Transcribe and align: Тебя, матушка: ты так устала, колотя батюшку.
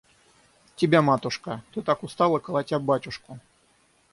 Тебя, 0.77 1.03
матушка: 1.03 1.61
ты 1.75 1.83
так 1.83 2.01
устала, 2.01 2.39
колотя 2.39 2.79
батюшку. 2.79 3.37